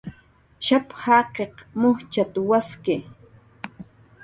[0.59, 2.95] "Tx'ap"" jaqiq mujchat"" waski"